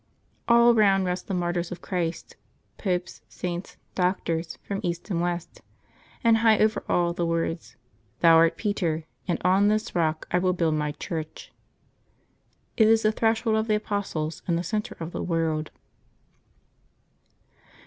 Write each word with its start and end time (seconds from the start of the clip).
All 0.47 0.73
around 0.75 1.03
rest 1.03 1.27
the 1.27 1.35
martyrs 1.35 1.71
of 1.71 1.79
Christ— 1.83 2.35
Popes, 2.79 3.21
Saints, 3.29 3.77
Doctors, 3.93 4.57
from 4.63 4.79
east 4.81 5.11
and 5.11 5.21
west— 5.21 5.61
and 6.23 6.37
high 6.37 6.57
over 6.57 6.83
all, 6.89 7.13
the 7.13 7.23
words," 7.23 7.75
Thou 8.21 8.35
art 8.37 8.57
Peter, 8.57 9.03
and 9.27 9.39
on 9.45 9.67
this 9.67 9.91
Eock 9.91 10.23
I 10.31 10.39
will 10.39 10.53
build 10.53 10.73
My 10.73 10.93
Church." 10.93 11.51
It 12.77 12.87
is 12.87 13.03
the 13.03 13.11
threshold 13.11 13.55
of 13.57 13.67
the 13.67 13.75
apostles 13.75 14.41
and 14.47 14.57
the 14.57 14.63
centre 14.63 14.97
of 14.99 15.11
the 15.11 15.21
world. 15.21 15.69